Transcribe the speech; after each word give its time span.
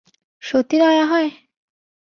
সত্যি 0.43 0.75
দয়া 0.79 1.05
হয়? 1.05 1.29